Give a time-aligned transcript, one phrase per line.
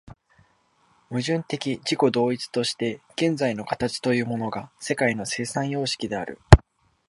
[1.11, 6.39] 矛盾的自己同一として現在の形というものが世界の生産様式である。